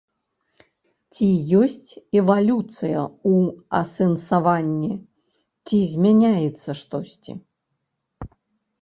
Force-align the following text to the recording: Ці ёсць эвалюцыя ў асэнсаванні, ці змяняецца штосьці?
Ці 1.13 1.27
ёсць 1.61 1.91
эвалюцыя 2.21 3.01
ў 3.31 3.35
асэнсаванні, 3.83 4.93
ці 5.65 5.77
змяняецца 5.95 6.69
штосьці? 6.85 7.33